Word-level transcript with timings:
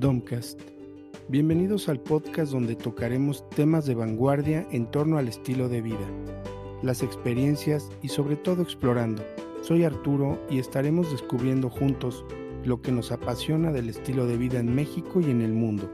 Domcast. 0.00 0.58
Bienvenidos 1.28 1.90
al 1.90 2.00
podcast 2.00 2.52
donde 2.52 2.74
tocaremos 2.74 3.46
temas 3.50 3.84
de 3.84 3.94
vanguardia 3.94 4.66
en 4.72 4.90
torno 4.90 5.18
al 5.18 5.28
estilo 5.28 5.68
de 5.68 5.82
vida, 5.82 6.08
las 6.82 7.02
experiencias 7.02 7.90
y 8.00 8.08
sobre 8.08 8.36
todo 8.36 8.62
explorando. 8.62 9.22
Soy 9.60 9.84
Arturo 9.84 10.40
y 10.48 10.58
estaremos 10.58 11.10
descubriendo 11.10 11.68
juntos 11.68 12.24
lo 12.64 12.80
que 12.80 12.92
nos 12.92 13.12
apasiona 13.12 13.72
del 13.72 13.90
estilo 13.90 14.26
de 14.26 14.38
vida 14.38 14.58
en 14.58 14.74
México 14.74 15.20
y 15.20 15.30
en 15.30 15.42
el 15.42 15.52
mundo. 15.52 15.92